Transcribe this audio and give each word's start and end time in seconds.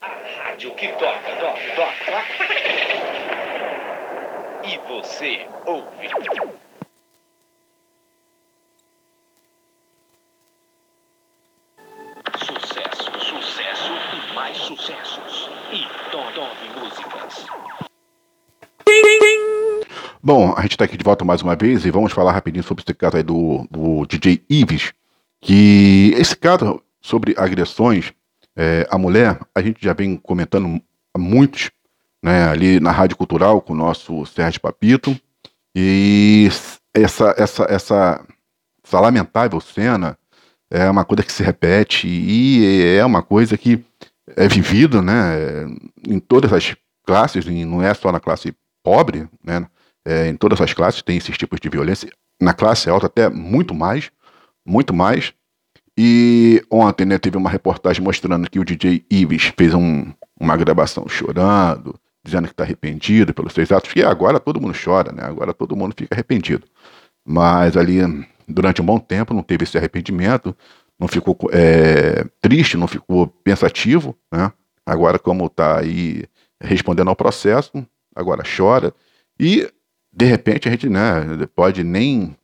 rádio 0.00 0.74
que 0.74 0.88
toca, 0.88 1.36
toca, 1.40 1.60
toca. 1.76 2.24
E 4.64 4.78
você 4.88 5.46
ouve. 5.66 6.08
Sucesso, 12.38 13.20
sucesso 13.20 13.92
e 14.14 14.34
mais 14.34 14.56
sucessos. 14.56 15.50
E 15.72 16.10
Top 16.10 16.32
Músicas. 16.78 17.46
Bom, 20.22 20.54
a 20.56 20.62
gente 20.62 20.72
está 20.72 20.84
aqui 20.84 20.96
de 20.96 21.04
volta 21.04 21.24
mais 21.24 21.42
uma 21.42 21.56
vez 21.56 21.84
e 21.86 21.90
vamos 21.90 22.12
falar 22.12 22.32
rapidinho 22.32 22.64
sobre 22.64 22.82
esse 22.82 22.94
caso 22.94 23.16
aí 23.16 23.22
do, 23.22 23.66
do 23.70 24.04
DJ 24.06 24.44
Ives, 24.50 24.92
que 25.40 26.12
esse 26.16 26.36
caso 26.36 26.82
sobre 27.00 27.34
agressões 27.38 28.12
é, 28.58 28.84
à 28.90 28.98
mulher, 28.98 29.38
a 29.54 29.62
gente 29.62 29.78
já 29.80 29.92
vem 29.92 30.16
comentando 30.16 30.82
há 31.14 31.18
muitos, 31.18 31.70
né, 32.20 32.48
ali 32.48 32.80
na 32.80 32.90
Rádio 32.90 33.16
Cultural 33.16 33.60
com 33.62 33.72
o 33.72 33.76
nosso 33.76 34.26
Sérgio 34.26 34.60
Papito, 34.60 35.16
e 35.72 36.48
essa, 36.92 37.32
essa, 37.38 37.66
essa, 37.68 38.26
essa 38.82 39.00
lamentável 39.00 39.60
cena 39.60 40.18
é 40.68 40.90
uma 40.90 41.04
coisa 41.04 41.22
que 41.22 41.30
se 41.30 41.44
repete 41.44 42.08
e 42.08 42.96
é 42.98 43.04
uma 43.04 43.22
coisa 43.22 43.56
que 43.56 43.84
é 44.36 44.48
vivida, 44.48 45.00
né, 45.00 45.64
em 46.08 46.18
todas 46.18 46.52
as 46.52 46.74
classes, 47.06 47.46
e 47.46 47.64
não 47.64 47.80
é 47.80 47.94
só 47.94 48.10
na 48.10 48.18
classe 48.18 48.52
pobre, 48.82 49.28
né, 49.42 49.68
é, 50.04 50.26
em 50.26 50.34
todas 50.34 50.60
as 50.60 50.74
classes 50.74 51.00
tem 51.00 51.16
esses 51.16 51.38
tipos 51.38 51.60
de 51.60 51.68
violência, 51.68 52.10
na 52.42 52.52
classe 52.52 52.90
alta 52.90 53.06
até 53.06 53.28
muito 53.28 53.72
mais, 53.72 54.10
muito 54.66 54.92
mais, 54.92 55.32
e 56.00 56.62
ontem 56.70 57.04
né, 57.04 57.18
teve 57.18 57.36
uma 57.36 57.50
reportagem 57.50 58.00
mostrando 58.00 58.48
que 58.48 58.60
o 58.60 58.64
DJ 58.64 59.04
Ives 59.10 59.52
fez 59.58 59.74
um, 59.74 60.12
uma 60.38 60.56
gravação 60.56 61.08
chorando, 61.08 61.98
dizendo 62.24 62.46
que 62.46 62.52
está 62.52 62.62
arrependido 62.62 63.34
pelos 63.34 63.52
seus 63.52 63.72
atos, 63.72 63.90
e 63.96 64.04
agora 64.04 64.38
todo 64.38 64.60
mundo 64.60 64.78
chora, 64.78 65.10
né? 65.10 65.24
Agora 65.24 65.52
todo 65.52 65.74
mundo 65.74 65.96
fica 65.98 66.14
arrependido. 66.14 66.64
Mas 67.26 67.76
ali, 67.76 67.98
durante 68.46 68.80
um 68.80 68.86
bom 68.86 69.00
tempo, 69.00 69.34
não 69.34 69.42
teve 69.42 69.64
esse 69.64 69.76
arrependimento, 69.76 70.56
não 71.00 71.08
ficou 71.08 71.36
é, 71.50 72.24
triste, 72.40 72.76
não 72.76 72.86
ficou 72.86 73.26
pensativo, 73.26 74.16
né? 74.32 74.52
Agora, 74.86 75.18
como 75.18 75.46
está 75.46 75.80
aí 75.80 76.22
respondendo 76.60 77.08
ao 77.08 77.16
processo, 77.16 77.84
agora 78.14 78.44
chora. 78.56 78.94
E, 79.38 79.68
de 80.12 80.26
repente, 80.26 80.68
a 80.68 80.70
gente 80.70 80.88
né, 80.88 81.26
pode 81.56 81.82
nem 81.82 82.36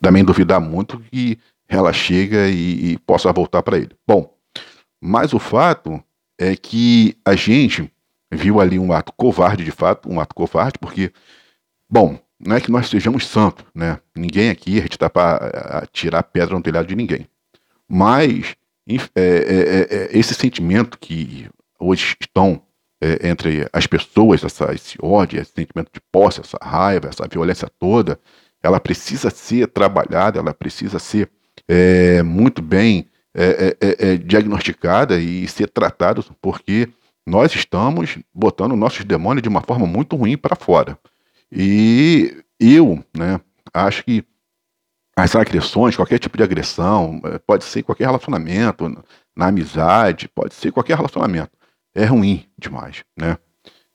também 0.00 0.24
duvidar 0.24 0.60
muito 0.60 0.98
que 0.98 1.38
ela 1.70 1.92
chega 1.92 2.48
e, 2.48 2.92
e 2.92 2.98
possa 2.98 3.32
voltar 3.32 3.62
para 3.62 3.78
ele. 3.78 3.90
Bom, 4.06 4.36
mas 5.00 5.32
o 5.32 5.38
fato 5.38 6.02
é 6.36 6.56
que 6.56 7.16
a 7.24 7.36
gente 7.36 7.90
viu 8.30 8.60
ali 8.60 8.78
um 8.78 8.92
ato 8.92 9.12
covarde, 9.12 9.64
de 9.64 9.70
fato, 9.70 10.10
um 10.10 10.20
ato 10.20 10.34
covarde, 10.34 10.78
porque, 10.80 11.12
bom, 11.88 12.18
não 12.38 12.56
é 12.56 12.60
que 12.60 12.70
nós 12.70 12.88
sejamos 12.88 13.26
santos, 13.26 13.64
né? 13.74 14.00
Ninguém 14.16 14.50
aqui, 14.50 14.78
a 14.78 14.82
gente 14.82 14.92
está 14.92 15.08
para 15.08 15.86
tirar 15.92 16.22
pedra 16.24 16.56
no 16.56 16.62
telhado 16.62 16.86
de 16.86 16.96
ninguém. 16.96 17.28
Mas 17.88 18.56
é, 18.88 18.98
é, 19.14 19.24
é, 19.24 19.96
é, 19.96 20.18
esse 20.18 20.34
sentimento 20.34 20.98
que 20.98 21.48
hoje 21.78 22.16
estão 22.20 22.62
é, 23.00 23.28
entre 23.28 23.68
as 23.72 23.86
pessoas, 23.86 24.42
essa, 24.42 24.72
esse 24.74 24.96
ódio, 25.00 25.40
esse 25.40 25.52
sentimento 25.52 25.90
de 25.92 26.00
posse, 26.10 26.40
essa 26.40 26.58
raiva, 26.60 27.08
essa 27.08 27.28
violência 27.28 27.70
toda, 27.78 28.18
ela 28.62 28.80
precisa 28.80 29.30
ser 29.30 29.68
trabalhada, 29.68 30.38
ela 30.38 30.52
precisa 30.52 30.98
ser 30.98 31.30
é, 31.68 32.22
muito 32.22 32.60
bem 32.60 33.06
é, 33.32 33.76
é, 33.80 33.86
é, 33.88 34.12
é, 34.12 34.16
diagnosticada 34.16 35.20
e 35.20 35.46
ser 35.46 35.68
tratada, 35.68 36.20
porque 36.40 36.88
nós 37.24 37.54
estamos 37.54 38.18
botando 38.34 38.74
nossos 38.74 39.04
demônios 39.04 39.42
de 39.42 39.48
uma 39.48 39.60
forma 39.60 39.86
muito 39.86 40.16
ruim 40.16 40.36
para 40.36 40.56
fora. 40.56 40.98
E 41.52 42.42
eu 42.58 43.04
né, 43.16 43.40
acho 43.72 44.04
que 44.04 44.24
as 45.16 45.36
agressões, 45.36 45.94
qualquer 45.94 46.18
tipo 46.18 46.36
de 46.36 46.42
agressão, 46.42 47.20
pode 47.46 47.62
ser 47.64 47.84
qualquer 47.84 48.06
relacionamento, 48.06 49.04
na 49.36 49.46
amizade, 49.46 50.28
pode 50.28 50.54
ser 50.54 50.72
qualquer 50.72 50.96
relacionamento, 50.96 51.50
é 51.94 52.04
ruim 52.04 52.46
demais, 52.58 53.04
né? 53.16 53.36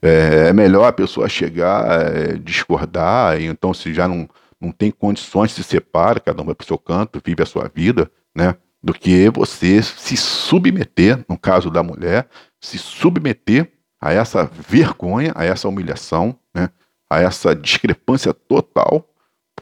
É, 0.02 0.54
melhor 0.54 0.86
a 0.86 0.94
pessoa 0.94 1.28
chegar, 1.28 2.38
discordar, 2.40 3.42
então 3.42 3.74
se 3.74 3.94
já 3.94 4.08
não, 4.08 4.30
não 4.60 4.72
tem 4.72 4.92
condições, 4.92 5.52
se 5.52 5.64
separa, 5.64 6.20
cada 6.20 6.42
um 6.42 6.46
vai 6.46 6.56
para 6.56 6.64
o 6.64 6.68
seu 6.68 6.78
canto, 6.78 7.22
vive 7.24 7.44
a 7.44 7.46
sua 7.46 7.70
vida, 7.74 8.12
né? 8.36 8.56
Do 8.82 8.94
que 8.94 9.30
você 9.30 9.82
se 9.82 10.16
submeter, 10.16 11.26
no 11.28 11.38
caso 11.38 11.70
da 11.70 11.82
mulher, 11.82 12.30
se 12.62 12.78
submeter 12.78 13.72
a 14.00 14.14
essa 14.14 14.46
vergonha, 14.46 15.34
a 15.36 15.44
essa 15.44 15.68
humilhação, 15.68 16.38
né? 16.54 16.70
A 17.10 17.22
essa 17.22 17.56
discrepância 17.56 18.34
total 18.34 19.10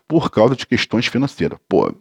por 0.08 0.30
causa 0.30 0.56
de 0.56 0.66
questões 0.66 1.08
financeiras. 1.08 1.58
Pô, 1.68 1.94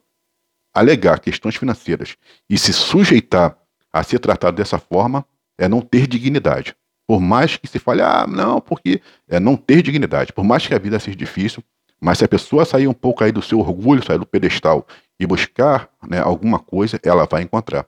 alegar 0.74 1.20
questões 1.20 1.56
financeiras 1.56 2.16
e 2.48 2.58
se 2.58 2.72
sujeitar 2.72 3.58
a 3.92 4.02
ser 4.02 4.18
tratado 4.18 4.56
dessa 4.56 4.78
forma 4.78 5.24
é 5.58 5.68
não 5.68 5.80
ter 5.80 6.06
dignidade. 6.06 6.74
Por 7.06 7.20
mais 7.20 7.56
que 7.56 7.66
se 7.66 7.78
fale, 7.78 8.00
ah, 8.00 8.26
não, 8.26 8.60
porque 8.60 9.02
é 9.28 9.38
não 9.38 9.56
ter 9.56 9.82
dignidade. 9.82 10.32
Por 10.32 10.44
mais 10.44 10.66
que 10.66 10.74
a 10.74 10.78
vida 10.78 10.98
seja 10.98 11.16
difícil, 11.16 11.62
mas 12.02 12.18
se 12.18 12.24
a 12.24 12.28
pessoa 12.28 12.64
sair 12.64 12.88
um 12.88 12.92
pouco 12.92 13.22
aí 13.22 13.30
do 13.30 13.40
seu 13.40 13.60
orgulho, 13.60 14.04
sair 14.04 14.18
do 14.18 14.26
pedestal 14.26 14.84
e 15.20 15.24
buscar 15.24 15.88
né, 16.08 16.18
alguma 16.18 16.58
coisa, 16.58 16.98
ela 17.04 17.26
vai 17.30 17.42
encontrar. 17.42 17.86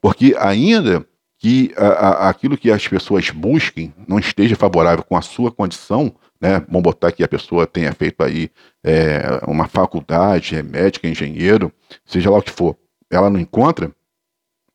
Porque 0.00 0.34
ainda 0.36 1.06
que 1.38 1.72
a, 1.76 1.86
a, 1.86 2.28
aquilo 2.28 2.58
que 2.58 2.72
as 2.72 2.88
pessoas 2.88 3.30
busquem 3.30 3.94
não 4.08 4.18
esteja 4.18 4.56
favorável 4.56 5.04
com 5.04 5.16
a 5.16 5.22
sua 5.22 5.52
condição, 5.52 6.12
né, 6.40 6.58
vamos 6.66 6.82
botar 6.82 7.12
que 7.12 7.22
a 7.22 7.28
pessoa 7.28 7.64
tenha 7.64 7.92
feito 7.92 8.24
aí 8.24 8.50
é, 8.82 9.40
uma 9.46 9.68
faculdade, 9.68 10.56
é 10.56 10.62
médica, 10.62 11.06
engenheiro, 11.06 11.72
seja 12.04 12.30
lá 12.30 12.38
o 12.38 12.42
que 12.42 12.50
for, 12.50 12.76
ela 13.08 13.30
não 13.30 13.38
encontra 13.38 13.92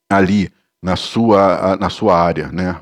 ali 0.09 0.49
na 0.81 0.95
sua, 0.95 1.75
na 1.75 1.89
sua 1.89 2.17
área, 2.17 2.47
né, 2.53 2.81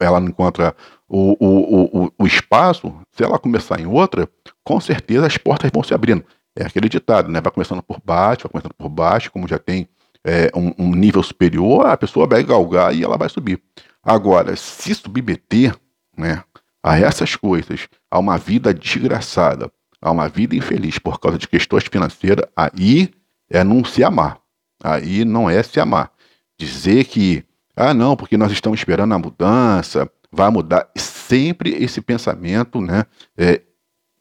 ela 0.00 0.18
não 0.18 0.28
encontra 0.28 0.74
o, 1.08 1.36
o, 1.38 2.04
o, 2.04 2.12
o 2.18 2.26
espaço, 2.26 2.92
se 3.12 3.22
ela 3.22 3.38
começar 3.38 3.80
em 3.80 3.86
outra, 3.86 4.28
com 4.64 4.80
certeza 4.80 5.26
as 5.26 5.36
portas 5.36 5.70
vão 5.72 5.82
se 5.82 5.94
abrindo. 5.94 6.24
É 6.56 6.64
aquele 6.64 6.88
ditado, 6.88 7.30
né? 7.30 7.40
Vai 7.40 7.52
começando 7.52 7.82
por 7.82 8.00
baixo, 8.04 8.42
vai 8.42 8.52
começando 8.52 8.74
por 8.74 8.88
baixo, 8.88 9.30
como 9.30 9.46
já 9.46 9.58
tem 9.58 9.88
é, 10.24 10.50
um, 10.54 10.72
um, 10.78 10.94
nível 10.94 11.22
superior, 11.22 11.86
a 11.86 11.96
pessoa 11.96 12.26
vai 12.26 12.42
galgar 12.42 12.94
e 12.94 13.02
ela 13.02 13.16
vai 13.16 13.28
subir. 13.28 13.62
Agora, 14.02 14.56
se 14.56 14.94
submeter 14.94 15.74
né, 16.16 16.42
a 16.82 16.98
essas 16.98 17.36
coisas, 17.36 17.88
a 18.10 18.18
uma 18.18 18.36
vida 18.36 18.72
desgraçada, 18.72 19.70
a 20.00 20.10
uma 20.10 20.28
vida 20.28 20.56
infeliz 20.56 20.98
por 20.98 21.20
causa 21.20 21.38
de 21.38 21.46
questões 21.46 21.84
financeiras, 21.84 22.46
aí 22.56 23.10
é 23.48 23.62
não 23.62 23.84
se 23.84 24.02
amar. 24.02 24.38
Aí 24.82 25.24
não 25.24 25.48
é 25.48 25.62
se 25.62 25.78
amar. 25.78 26.10
Dizer 26.58 27.04
que, 27.04 27.44
ah, 27.80 27.94
não, 27.94 28.14
porque 28.14 28.36
nós 28.36 28.52
estamos 28.52 28.78
esperando 28.78 29.14
a 29.14 29.18
mudança, 29.18 30.10
vai 30.30 30.50
mudar. 30.50 30.90
Sempre 30.96 31.70
esse 31.82 32.00
pensamento, 32.00 32.80
né? 32.80 33.06
É, 33.36 33.62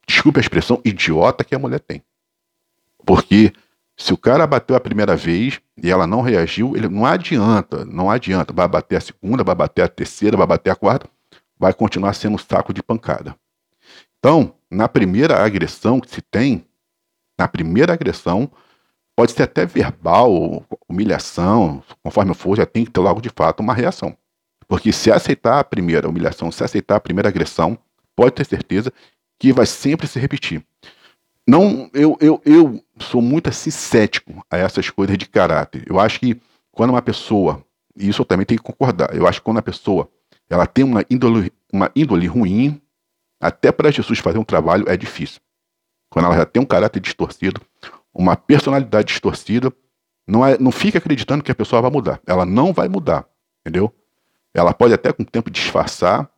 desculpe 0.07 0.39
a 0.39 0.41
expressão, 0.41 0.81
idiota 0.85 1.43
que 1.43 1.53
a 1.53 1.59
mulher 1.59 1.79
tem. 1.79 2.01
Porque 3.05 3.51
se 3.97 4.13
o 4.13 4.17
cara 4.17 4.47
bateu 4.47 4.77
a 4.77 4.79
primeira 4.79 5.15
vez 5.15 5.59
e 5.81 5.91
ela 5.91 6.07
não 6.07 6.21
reagiu, 6.21 6.75
ele 6.77 6.87
não 6.87 7.05
adianta, 7.05 7.83
não 7.83 8.09
adianta. 8.09 8.53
Vai 8.53 8.67
bater 8.67 8.95
a 8.95 9.01
segunda, 9.01 9.43
vai 9.43 9.55
bater 9.55 9.81
a 9.81 9.89
terceira, 9.89 10.37
vai 10.37 10.47
bater 10.47 10.69
a 10.69 10.75
quarta, 10.75 11.09
vai 11.59 11.73
continuar 11.73 12.13
sendo 12.13 12.35
um 12.35 12.37
saco 12.37 12.73
de 12.73 12.81
pancada. 12.81 13.35
Então, 14.17 14.55
na 14.71 14.87
primeira 14.87 15.43
agressão 15.43 15.99
que 15.99 16.09
se 16.09 16.21
tem, 16.21 16.65
na 17.37 17.47
primeira 17.47 17.91
agressão, 17.91 18.49
pode 19.19 19.33
ser 19.33 19.43
até 19.43 19.65
verbal, 19.65 20.65
humilhação, 20.87 21.83
conforme 22.01 22.33
for, 22.33 22.55
já 22.55 22.65
tem 22.65 22.85
que 22.85 22.91
ter 22.91 23.01
logo 23.01 23.19
de 23.19 23.27
fato 23.27 23.59
uma 23.59 23.73
reação. 23.73 24.15
Porque 24.65 24.93
se 24.93 25.11
aceitar 25.11 25.59
a 25.59 25.63
primeira 25.65 26.07
humilhação, 26.07 26.49
se 26.53 26.63
aceitar 26.63 26.95
a 26.95 27.01
primeira 27.01 27.27
agressão, 27.27 27.77
pode 28.15 28.31
ter 28.31 28.45
certeza 28.45 28.93
que 29.37 29.51
vai 29.51 29.65
sempre 29.65 30.07
se 30.07 30.17
repetir. 30.21 30.65
Não, 31.45 31.89
eu, 31.93 32.17
eu, 32.21 32.41
eu 32.45 32.81
sou 32.97 33.21
muito 33.21 33.49
assim 33.49 33.69
cético 33.69 34.41
a 34.49 34.57
essas 34.57 34.89
coisas 34.89 35.17
de 35.17 35.27
caráter. 35.27 35.83
Eu 35.85 35.99
acho 35.99 36.17
que 36.17 36.39
quando 36.71 36.91
uma 36.91 37.01
pessoa, 37.01 37.61
e 37.97 38.07
isso 38.07 38.21
eu 38.21 38.25
também 38.25 38.45
tenho 38.45 38.61
que 38.61 38.71
concordar, 38.71 39.13
eu 39.13 39.27
acho 39.27 39.41
que 39.41 39.45
quando 39.45 39.57
a 39.57 39.61
pessoa 39.61 40.09
ela 40.49 40.65
tem 40.65 40.85
uma 40.85 41.03
índole, 41.09 41.51
uma 41.73 41.91
índole 41.93 42.25
ruim, 42.25 42.81
até 43.37 43.69
para 43.69 43.91
Jesus 43.91 44.19
fazer 44.19 44.37
um 44.37 44.45
trabalho 44.45 44.87
é 44.87 44.95
difícil. 44.95 45.41
Quando 46.09 46.27
ela 46.27 46.37
já 46.37 46.45
tem 46.45 46.63
um 46.63 46.65
caráter 46.65 47.01
distorcido, 47.01 47.59
uma 48.19 48.35
personalidade 48.35 49.07
distorcida, 49.07 49.71
não, 50.27 50.45
é, 50.45 50.57
não 50.59 50.73
fica 50.73 50.97
acreditando 50.97 51.41
que 51.41 51.51
a 51.53 51.55
pessoa 51.55 51.81
vai 51.81 51.89
mudar. 51.89 52.19
Ela 52.27 52.45
não 52.45 52.73
vai 52.73 52.89
mudar, 52.89 53.25
entendeu? 53.61 53.95
Ela 54.53 54.73
pode 54.73 54.93
até 54.93 55.13
com 55.13 55.23
o 55.23 55.25
tempo 55.25 55.49
disfarçar, 55.49 56.29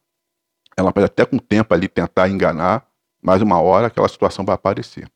ela 0.78 0.94
pode 0.94 1.08
até 1.08 1.26
com 1.26 1.38
o 1.38 1.42
tempo 1.42 1.74
ali 1.74 1.88
tentar 1.88 2.30
enganar, 2.30 2.86
mas 3.20 3.42
uma 3.42 3.60
hora 3.60 3.88
aquela 3.88 4.08
situação 4.08 4.46
vai 4.46 4.54
aparecer. 4.54 5.10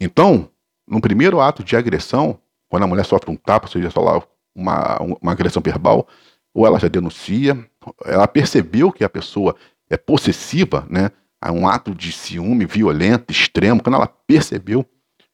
Então, 0.00 0.48
no 0.86 1.00
primeiro 1.00 1.40
ato 1.40 1.64
de 1.64 1.74
agressão, 1.76 2.38
quando 2.68 2.84
a 2.84 2.86
mulher 2.86 3.04
sofre 3.04 3.28
um 3.28 3.36
tapa, 3.36 3.66
seja 3.66 3.90
só 3.90 4.00
lá 4.00 4.22
uma, 4.54 4.98
uma 5.20 5.32
agressão 5.32 5.60
verbal, 5.60 6.06
ou 6.54 6.64
ela 6.64 6.78
já 6.78 6.86
denuncia, 6.86 7.58
ela 8.04 8.28
percebeu 8.28 8.92
que 8.92 9.02
a 9.02 9.08
pessoa 9.08 9.56
é 9.90 9.96
possessiva, 9.96 10.86
né? 10.88 11.10
É 11.42 11.50
um 11.50 11.66
ato 11.66 11.92
de 11.92 12.12
ciúme 12.12 12.64
violento, 12.64 13.32
extremo, 13.32 13.82
quando 13.82 13.96
ela 13.96 14.06
percebeu. 14.06 14.86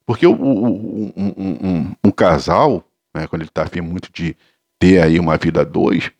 Porque 0.06 0.26
o, 0.26 0.32
o, 0.32 1.12
um, 1.16 1.34
um, 1.36 1.94
um, 2.04 2.10
casal, 2.10 2.84
né, 3.14 3.26
quando 3.26 3.42
ele 3.42 3.48
está 3.48 3.62
afim 3.62 3.80
muito 3.80 4.10
de 4.12 4.36
ter 4.78 5.00
aí 5.00 5.18
uma 5.18 5.36
vida 5.36 5.60
a 5.60 5.64
dois, 5.64 6.10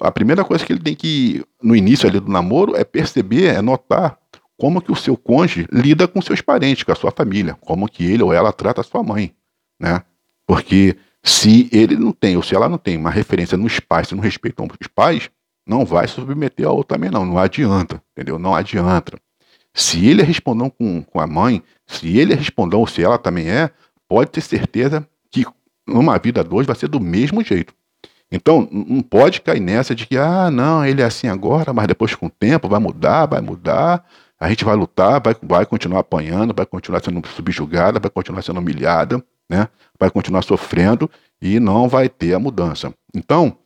a 0.00 0.10
primeira 0.10 0.44
coisa 0.44 0.64
que 0.64 0.72
ele 0.72 0.82
tem 0.82 0.94
que, 0.94 1.44
no 1.62 1.74
início 1.74 2.08
ali 2.08 2.20
do 2.20 2.30
namoro, 2.30 2.76
é 2.76 2.84
perceber, 2.84 3.46
é 3.46 3.62
notar 3.62 4.18
como 4.58 4.82
que 4.82 4.92
o 4.92 4.96
seu 4.96 5.16
cônjuge 5.16 5.66
lida 5.72 6.06
com 6.06 6.20
seus 6.20 6.42
parentes, 6.42 6.84
com 6.84 6.92
a 6.92 6.94
sua 6.94 7.10
família, 7.10 7.56
como 7.62 7.88
que 7.88 8.04
ele 8.04 8.22
ou 8.22 8.32
ela 8.32 8.52
trata 8.52 8.82
a 8.82 8.84
sua 8.84 9.02
mãe, 9.02 9.34
né? 9.80 10.02
Porque 10.46 10.96
se 11.22 11.68
ele 11.72 11.96
não 11.96 12.12
tem, 12.12 12.36
ou 12.36 12.42
se 12.42 12.54
ela 12.54 12.68
não 12.68 12.76
tem 12.76 12.96
uma 12.96 13.10
referência 13.10 13.56
nos 13.56 13.80
pais, 13.80 14.08
se 14.08 14.14
não 14.14 14.22
respeitam 14.22 14.68
os 14.78 14.86
pais, 14.86 15.30
não 15.66 15.84
vai 15.84 16.06
submeter 16.06 16.66
ao 16.66 16.76
outro 16.76 16.94
também 16.94 17.10
não, 17.10 17.24
não 17.24 17.38
adianta, 17.38 18.02
entendeu? 18.12 18.38
Não 18.38 18.54
adianta. 18.54 19.18
Se 19.72 20.06
ele 20.06 20.22
é 20.22 20.24
respondão 20.24 20.68
com, 20.70 21.02
com 21.02 21.20
a 21.20 21.26
mãe, 21.26 21.62
se 21.86 22.18
ele 22.18 22.32
é 22.32 22.36
respondão 22.36 22.80
ou 22.80 22.86
se 22.86 23.02
ela 23.02 23.18
também 23.18 23.48
é, 23.48 23.70
pode 24.08 24.30
ter 24.30 24.40
certeza 24.40 25.06
que 25.30 25.44
numa 25.86 26.18
vida 26.18 26.42
dois 26.42 26.66
vai 26.66 26.76
ser 26.76 26.88
do 26.88 27.00
mesmo 27.00 27.42
jeito. 27.42 27.74
Então, 28.32 28.68
não 28.70 29.02
pode 29.02 29.40
cair 29.40 29.60
nessa 29.60 29.94
de 29.94 30.06
que, 30.06 30.16
ah, 30.16 30.50
não, 30.50 30.84
ele 30.84 31.02
é 31.02 31.04
assim 31.04 31.26
agora, 31.26 31.72
mas 31.72 31.88
depois 31.88 32.14
com 32.14 32.26
o 32.26 32.30
tempo 32.30 32.68
vai 32.68 32.78
mudar, 32.78 33.26
vai 33.26 33.40
mudar, 33.40 34.04
a 34.38 34.48
gente 34.48 34.64
vai 34.64 34.76
lutar, 34.76 35.20
vai, 35.20 35.34
vai 35.42 35.66
continuar 35.66 36.00
apanhando, 36.00 36.54
vai 36.54 36.64
continuar 36.64 37.02
sendo 37.02 37.26
subjugada, 37.28 37.98
vai 37.98 38.10
continuar 38.10 38.42
sendo 38.42 38.60
humilhada, 38.60 39.22
né? 39.50 39.68
vai 39.98 40.10
continuar 40.10 40.42
sofrendo 40.42 41.10
e 41.42 41.58
não 41.58 41.88
vai 41.88 42.08
ter 42.08 42.32
a 42.32 42.38
mudança. 42.38 42.94
Então, 43.14 43.56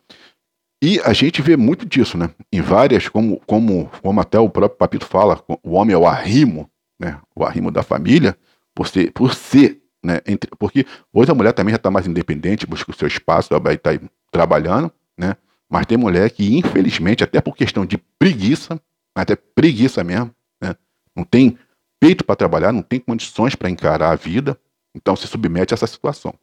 e 0.81 0.99
a 1.03 1.13
gente 1.13 1.41
vê 1.41 1.55
muito 1.57 1.85
disso, 1.85 2.17
né? 2.17 2.29
Em 2.51 2.61
várias, 2.61 3.07
como, 3.07 3.41
como, 3.45 3.89
como 4.01 4.21
até 4.21 4.39
o 4.39 4.49
próprio 4.49 4.77
Papito 4.77 5.05
fala, 5.05 5.41
o 5.63 5.71
homem 5.71 5.93
é 5.93 5.97
o 5.97 6.07
arrimo, 6.07 6.69
né? 6.99 7.19
O 7.35 7.43
arrimo 7.43 7.71
da 7.71 7.81
família, 7.81 8.37
por 8.73 8.87
ser, 8.87 9.11
por 9.11 9.33
ser 9.33 9.81
né? 10.05 10.21
Entre, 10.27 10.49
porque 10.59 10.85
hoje 11.11 11.31
a 11.31 11.35
mulher 11.35 11.51
também 11.51 11.71
já 11.71 11.77
está 11.77 11.89
mais 11.89 12.05
independente, 12.05 12.67
busca 12.67 12.91
o 12.91 12.95
seu 12.95 13.07
espaço, 13.07 13.59
vai 13.59 13.73
estar 13.73 13.97
tá 13.97 14.05
trabalhando, 14.31 14.91
né? 15.17 15.35
Mas 15.67 15.87
tem 15.87 15.97
mulher 15.97 16.29
que, 16.29 16.55
infelizmente, 16.55 17.23
até 17.23 17.41
por 17.41 17.57
questão 17.57 17.85
de 17.85 17.97
preguiça, 18.19 18.79
até 19.15 19.35
preguiça 19.35 20.03
mesmo, 20.03 20.31
né? 20.61 20.75
Não 21.15 21.23
tem 21.23 21.57
peito 21.99 22.23
para 22.23 22.35
trabalhar, 22.35 22.71
não 22.71 22.83
tem 22.83 22.99
condições 22.99 23.55
para 23.55 23.69
encarar 23.69 24.11
a 24.11 24.15
vida, 24.15 24.57
então 24.93 25.15
se 25.15 25.27
submete 25.27 25.73
a 25.73 25.75
essa 25.75 25.87
situação. 25.87 26.35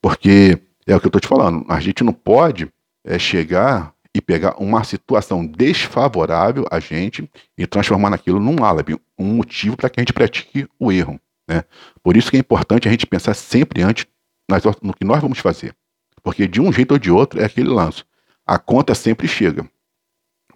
Porque 0.00 0.58
é 0.86 0.94
o 0.94 1.00
que 1.00 1.06
eu 1.06 1.08
estou 1.08 1.20
te 1.20 1.28
falando, 1.28 1.66
a 1.68 1.80
gente 1.80 2.04
não 2.04 2.12
pode 2.12 2.68
é, 3.04 3.18
chegar 3.18 3.94
e 4.14 4.20
pegar 4.20 4.56
uma 4.62 4.84
situação 4.84 5.44
desfavorável 5.44 6.66
a 6.70 6.78
gente 6.78 7.28
e 7.58 7.66
transformar 7.66 8.10
naquilo 8.10 8.38
num 8.38 8.64
álibi, 8.64 8.98
um 9.18 9.34
motivo 9.34 9.76
para 9.76 9.90
que 9.90 10.00
a 10.00 10.02
gente 10.02 10.12
pratique 10.12 10.68
o 10.78 10.92
erro. 10.92 11.20
Né? 11.48 11.64
Por 12.02 12.16
isso 12.16 12.30
que 12.30 12.36
é 12.36 12.40
importante 12.40 12.88
a 12.88 12.90
gente 12.90 13.06
pensar 13.06 13.34
sempre 13.34 13.82
antes 13.82 14.06
no 14.82 14.94
que 14.94 15.04
nós 15.04 15.20
vamos 15.20 15.38
fazer. 15.38 15.74
Porque 16.22 16.46
de 16.46 16.60
um 16.60 16.72
jeito 16.72 16.92
ou 16.92 16.98
de 16.98 17.10
outro 17.10 17.40
é 17.40 17.44
aquele 17.44 17.68
lance. 17.68 18.04
A 18.46 18.58
conta 18.58 18.94
sempre 18.94 19.26
chega. 19.26 19.68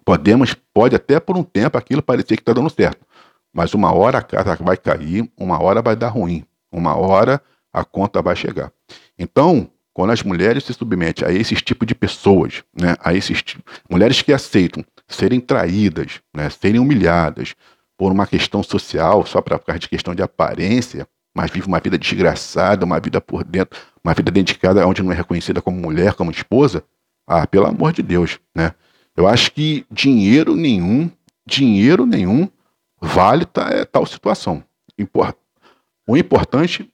Podemos, 0.05 0.55
pode 0.73 0.95
até 0.95 1.19
por 1.19 1.37
um 1.37 1.43
tempo 1.43 1.77
aquilo 1.77 2.01
parecer 2.01 2.35
que 2.35 2.41
está 2.41 2.53
dando 2.53 2.69
certo. 2.69 3.05
Mas 3.53 3.73
uma 3.73 3.93
hora 3.93 4.19
a 4.19 4.23
casa 4.23 4.55
vai 4.55 4.77
cair, 4.77 5.29
uma 5.37 5.61
hora 5.61 5.81
vai 5.81 5.95
dar 5.95 6.09
ruim, 6.09 6.45
uma 6.71 6.95
hora 6.95 7.41
a 7.73 7.83
conta 7.83 8.21
vai 8.21 8.35
chegar. 8.35 8.71
Então, 9.17 9.69
quando 9.99 10.11
as 10.11 10.23
mulheres 10.23 10.63
se 10.63 10.73
submetem 10.73 11.27
a 11.27 11.29
esses 11.33 11.61
tipos 11.61 11.85
de 11.85 11.93
pessoas, 11.93 12.63
né, 12.73 12.95
a 13.01 13.13
esses 13.13 13.43
mulheres 13.89 14.21
que 14.21 14.31
aceitam 14.31 14.81
serem 15.05 15.41
traídas, 15.41 16.21
né, 16.33 16.49
serem 16.49 16.79
humilhadas 16.79 17.53
por 17.97 18.09
uma 18.09 18.25
questão 18.25 18.63
social, 18.63 19.25
só 19.25 19.41
para 19.41 19.59
causa 19.59 19.77
de 19.77 19.89
questão 19.89 20.15
de 20.15 20.21
aparência, 20.21 21.05
mas 21.35 21.51
vive 21.51 21.67
uma 21.67 21.81
vida 21.81 21.97
desgraçada, 21.97 22.85
uma 22.85 22.97
vida 22.97 23.19
por 23.19 23.43
dentro, 23.43 23.77
uma 24.01 24.13
vida 24.13 24.31
dedicada 24.31 24.87
onde 24.87 25.03
não 25.03 25.11
é 25.11 25.15
reconhecida 25.15 25.61
como 25.61 25.77
mulher, 25.77 26.13
como 26.13 26.31
esposa, 26.31 26.81
ah, 27.27 27.45
pelo 27.45 27.65
amor 27.65 27.91
de 27.91 28.01
Deus, 28.01 28.39
né? 28.55 28.71
Eu 29.17 29.27
acho 29.27 29.51
que 29.51 29.85
dinheiro 29.91 30.55
nenhum, 30.55 31.11
dinheiro 31.45 32.05
nenhum 32.05 32.47
vale 33.01 33.45
é, 33.69 33.83
tal 33.83 34.05
situação. 34.05 34.63
O 36.07 36.15
importante 36.15 36.89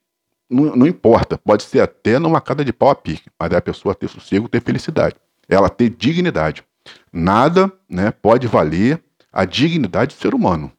não, 0.49 0.75
não, 0.75 0.87
importa, 0.87 1.37
pode 1.37 1.63
ser 1.63 1.81
até 1.81 2.19
numa 2.19 2.39
casa 2.39 2.63
de 2.63 2.71
pau 2.71 2.89
a 2.89 2.95
pique, 2.95 3.29
mas 3.39 3.51
é 3.51 3.57
a 3.57 3.61
pessoa 3.61 3.95
ter 3.95 4.07
sossego, 4.07 4.47
ter 4.47 4.61
felicidade, 4.61 5.15
ela 5.49 5.69
ter 5.69 5.89
dignidade. 5.89 6.63
Nada 7.11 7.71
né, 7.89 8.11
pode 8.11 8.47
valer 8.47 9.01
a 9.31 9.43
dignidade 9.43 10.15
do 10.15 10.19
ser 10.19 10.33
humano. 10.33 10.71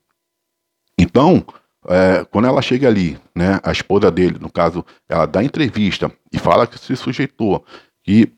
Então, 0.99 1.45
é, 1.89 2.25
quando 2.25 2.47
ela 2.47 2.63
chega 2.63 2.89
ali, 2.89 3.19
né, 3.35 3.61
a 3.63 3.71
esposa 3.71 4.11
dele, 4.11 4.39
no 4.41 4.51
caso, 4.51 4.85
ela 5.09 5.27
dá 5.27 5.43
entrevista 5.43 6.11
e 6.33 6.39
fala 6.39 6.67
que 6.67 6.79
se 6.79 6.97
sujeitou, 6.97 7.65
que 8.03 8.33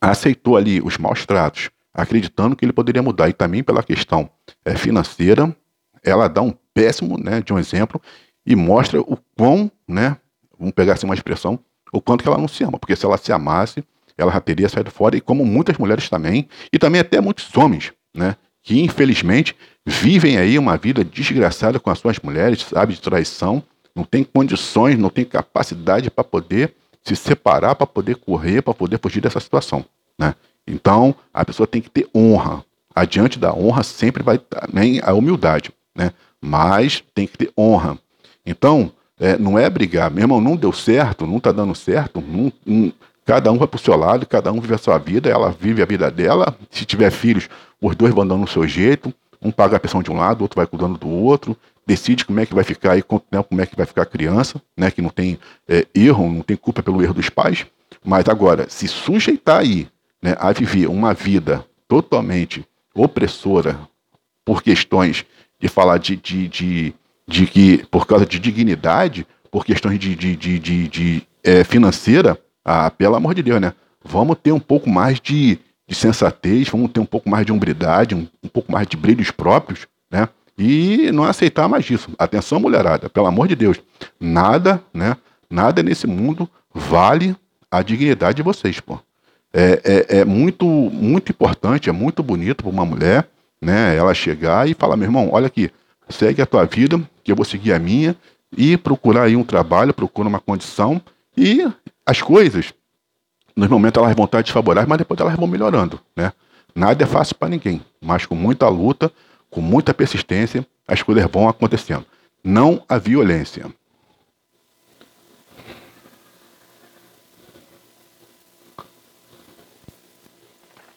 aceitou 0.00 0.56
ali 0.56 0.80
os 0.80 0.98
maus 0.98 1.24
tratos, 1.24 1.70
acreditando 1.94 2.56
que 2.56 2.64
ele 2.64 2.72
poderia 2.72 3.02
mudar, 3.02 3.28
e 3.28 3.32
também 3.32 3.62
pela 3.62 3.82
questão 3.82 4.28
é, 4.64 4.74
financeira, 4.74 5.54
ela 6.02 6.26
dá 6.26 6.42
um 6.42 6.52
péssimo 6.74 7.18
né, 7.18 7.40
de 7.40 7.52
um 7.52 7.58
exemplo 7.58 8.00
e 8.44 8.56
mostra 8.56 9.00
o 9.00 9.16
quão, 9.36 9.70
né, 9.86 10.16
vamos 10.62 10.74
pegar 10.74 10.92
assim 10.92 11.06
uma 11.06 11.14
expressão, 11.14 11.58
o 11.92 12.00
quanto 12.00 12.22
que 12.22 12.28
ela 12.28 12.38
não 12.38 12.48
se 12.48 12.62
ama, 12.62 12.78
porque 12.78 12.94
se 12.94 13.04
ela 13.04 13.18
se 13.18 13.32
amasse, 13.32 13.84
ela 14.16 14.30
já 14.30 14.40
teria 14.40 14.68
saído 14.68 14.90
fora, 14.90 15.16
e 15.16 15.20
como 15.20 15.44
muitas 15.44 15.76
mulheres 15.76 16.08
também, 16.08 16.48
e 16.72 16.78
também 16.78 17.00
até 17.00 17.20
muitos 17.20 17.54
homens, 17.56 17.92
né, 18.14 18.36
que 18.62 18.80
infelizmente 18.80 19.56
vivem 19.84 20.38
aí 20.38 20.56
uma 20.58 20.76
vida 20.76 21.04
desgraçada 21.04 21.80
com 21.80 21.90
as 21.90 21.98
suas 21.98 22.18
mulheres, 22.20 22.62
sabe, 22.62 22.94
de 22.94 23.00
traição, 23.00 23.62
não 23.94 24.04
tem 24.04 24.22
condições, 24.22 24.96
não 24.96 25.10
tem 25.10 25.24
capacidade 25.24 26.10
para 26.10 26.22
poder 26.22 26.74
se 27.02 27.16
separar, 27.16 27.74
para 27.74 27.86
poder 27.86 28.16
correr, 28.16 28.62
para 28.62 28.72
poder 28.72 28.98
fugir 29.02 29.20
dessa 29.20 29.40
situação, 29.40 29.84
né? 30.16 30.34
Então, 30.66 31.14
a 31.34 31.44
pessoa 31.44 31.66
tem 31.66 31.82
que 31.82 31.90
ter 31.90 32.08
honra. 32.14 32.64
Adiante 32.94 33.38
da 33.38 33.52
honra 33.52 33.82
sempre 33.82 34.22
vai 34.22 34.38
também 34.38 35.00
a 35.02 35.12
humildade, 35.12 35.72
né? 35.94 36.12
Mas 36.40 37.02
tem 37.12 37.26
que 37.26 37.36
ter 37.36 37.52
honra. 37.58 37.98
Então, 38.46 38.92
é, 39.22 39.38
não 39.38 39.56
é 39.56 39.70
brigar. 39.70 40.10
Meu 40.10 40.24
irmão, 40.24 40.40
não 40.40 40.56
deu 40.56 40.72
certo, 40.72 41.28
não 41.28 41.36
está 41.36 41.52
dando 41.52 41.76
certo. 41.76 42.20
Não, 42.20 42.52
não, 42.66 42.92
cada 43.24 43.52
um 43.52 43.56
vai 43.56 43.68
para 43.68 43.76
o 43.76 43.80
seu 43.80 43.96
lado, 43.96 44.26
cada 44.26 44.50
um 44.50 44.60
vive 44.60 44.74
a 44.74 44.78
sua 44.78 44.98
vida, 44.98 45.30
ela 45.30 45.54
vive 45.58 45.80
a 45.80 45.86
vida 45.86 46.10
dela. 46.10 46.56
Se 46.72 46.84
tiver 46.84 47.12
filhos, 47.12 47.48
os 47.80 47.94
dois 47.94 48.12
vão 48.12 48.26
dando 48.26 48.40
no 48.40 48.48
seu 48.48 48.66
jeito. 48.66 49.14
Um 49.40 49.52
paga 49.52 49.76
a 49.76 49.80
pensão 49.80 50.02
de 50.02 50.10
um 50.10 50.16
lado, 50.16 50.40
o 50.40 50.42
outro 50.42 50.56
vai 50.56 50.66
cuidando 50.66 50.98
do 50.98 51.08
outro. 51.08 51.56
Decide 51.86 52.24
como 52.24 52.40
é 52.40 52.46
que 52.46 52.54
vai 52.54 52.64
ficar 52.64 52.92
aí, 52.92 53.02
quanto 53.02 53.24
tempo, 53.30 53.48
como 53.48 53.60
é 53.60 53.66
que 53.66 53.76
vai 53.76 53.86
ficar 53.86 54.02
a 54.02 54.06
criança, 54.06 54.60
né? 54.76 54.90
Que 54.90 55.00
não 55.00 55.10
tem 55.10 55.38
é, 55.68 55.86
erro, 55.94 56.28
não 56.28 56.42
tem 56.42 56.56
culpa 56.56 56.82
pelo 56.82 57.00
erro 57.00 57.14
dos 57.14 57.28
pais. 57.28 57.64
Mas 58.04 58.28
agora, 58.28 58.68
se 58.68 58.88
sujeitar 58.88 59.60
aí 59.60 59.86
né, 60.20 60.34
a 60.40 60.50
viver 60.50 60.88
uma 60.88 61.14
vida 61.14 61.64
totalmente 61.86 62.66
opressora 62.92 63.78
por 64.44 64.64
questões 64.64 65.24
de 65.60 65.68
falar 65.68 65.98
de, 65.98 66.16
de, 66.16 66.48
de 66.48 66.94
de 67.26 67.46
que, 67.46 67.84
por 67.90 68.06
causa 68.06 68.26
de 68.26 68.38
dignidade, 68.38 69.26
por 69.50 69.64
questões 69.64 69.98
de, 69.98 70.14
de, 70.14 70.36
de, 70.36 70.58
de, 70.58 70.88
de 70.88 71.22
é, 71.44 71.64
financeira, 71.64 72.38
ah, 72.64 72.90
pelo 72.90 73.14
amor 73.14 73.34
de 73.34 73.42
Deus, 73.42 73.60
né? 73.60 73.72
Vamos 74.04 74.36
ter 74.42 74.52
um 74.52 74.60
pouco 74.60 74.88
mais 74.88 75.20
de, 75.20 75.58
de 75.86 75.94
sensatez, 75.94 76.68
vamos 76.68 76.90
ter 76.90 77.00
um 77.00 77.06
pouco 77.06 77.28
mais 77.28 77.44
de 77.46 77.52
umbridade, 77.52 78.14
um, 78.14 78.26
um 78.42 78.48
pouco 78.48 78.72
mais 78.72 78.86
de 78.86 78.96
brilhos 78.96 79.30
próprios, 79.30 79.86
né? 80.10 80.28
E 80.56 81.10
não 81.12 81.24
aceitar 81.24 81.68
mais 81.68 81.88
isso. 81.88 82.10
Atenção, 82.18 82.60
mulherada, 82.60 83.08
pelo 83.08 83.26
amor 83.26 83.48
de 83.48 83.56
Deus. 83.56 83.80
Nada, 84.20 84.82
né? 84.92 85.16
Nada 85.50 85.82
nesse 85.82 86.06
mundo 86.06 86.48
vale 86.74 87.36
a 87.70 87.82
dignidade 87.82 88.36
de 88.36 88.42
vocês, 88.42 88.80
pô. 88.80 88.98
É, 89.52 90.06
é, 90.10 90.18
é 90.20 90.24
muito, 90.24 90.66
muito 90.66 91.30
importante, 91.30 91.90
é 91.90 91.92
muito 91.92 92.22
bonito 92.22 92.64
para 92.64 92.72
uma 92.72 92.86
mulher, 92.86 93.28
né? 93.60 93.94
Ela 93.96 94.14
chegar 94.14 94.68
e 94.68 94.74
falar, 94.74 94.96
meu 94.96 95.06
irmão, 95.06 95.28
olha 95.32 95.46
aqui, 95.46 95.70
segue 96.08 96.42
a 96.42 96.46
tua 96.46 96.64
vida, 96.64 97.00
que 97.24 97.32
eu 97.32 97.36
vou 97.36 97.44
seguir 97.44 97.72
a 97.72 97.78
minha, 97.78 98.16
e 98.56 98.76
procurar 98.76 99.24
aí 99.24 99.36
um 99.36 99.44
trabalho, 99.44 99.94
procura 99.94 100.28
uma 100.28 100.40
condição, 100.40 101.00
e 101.36 101.66
as 102.04 102.20
coisas, 102.20 102.72
nos 103.56 103.68
momentos 103.68 104.02
elas 104.02 104.14
vão 104.14 104.26
estar 104.26 104.42
desfavoráveis, 104.42 104.88
mas 104.88 104.98
depois 104.98 105.18
elas 105.20 105.36
vão 105.36 105.46
melhorando, 105.46 106.00
né? 106.16 106.32
Nada 106.74 107.04
é 107.04 107.06
fácil 107.06 107.36
para 107.36 107.48
ninguém, 107.48 107.82
mas 108.00 108.24
com 108.24 108.34
muita 108.34 108.68
luta, 108.68 109.12
com 109.50 109.60
muita 109.60 109.92
persistência, 109.92 110.66
as 110.88 111.02
coisas 111.02 111.24
vão 111.30 111.48
acontecendo. 111.48 112.06
Não 112.42 112.82
a 112.88 112.98
violência. 112.98 113.66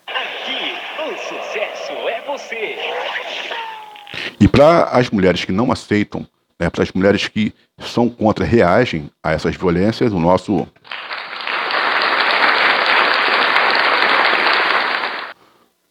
Aqui, 0.08 0.74
o 1.04 1.18
sucesso 1.18 1.92
é 2.08 2.22
você. 2.26 2.78
E 4.40 4.48
para 4.48 4.86
as 4.86 5.10
mulheres 5.10 5.46
que 5.46 5.52
não 5.52 5.72
aceitam, 5.72 6.26
né, 6.60 6.70
para 6.70 6.84
as 6.84 6.92
mulheres 6.92 7.28
que 7.28 7.54
são 7.80 8.10
contra, 8.10 8.46
reagem 8.46 9.10
a 9.24 9.32
essas 9.32 9.56
violências, 9.56 10.14
o 10.14 10.20
nosso 10.20 10.68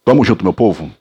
Tamo 0.05 0.23
junto, 0.23 0.43
meu 0.43 0.53
povo. 0.53 0.91